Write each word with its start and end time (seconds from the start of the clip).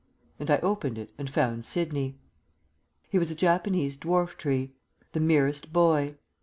And 0.39 0.49
I 0.49 0.57
opened 0.61 0.97
it 0.97 1.13
and 1.19 1.29
found 1.29 1.63
Sidney. 1.63 2.17
He 3.11 3.19
was 3.19 3.29
a 3.29 3.35
Japanese 3.35 3.99
dwarf 3.99 4.35
tree 4.35 4.73
the 5.11 5.19
merest 5.19 5.71
boy. 5.71 6.15